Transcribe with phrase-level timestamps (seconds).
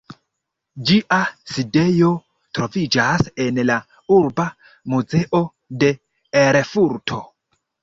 [0.91, 1.17] Ĝia
[1.55, 2.09] sidejo
[2.59, 3.77] troviĝas en la
[4.17, 4.49] "Urba
[4.97, 5.45] muzeo"
[5.85, 5.95] de
[6.45, 7.25] Erfurto.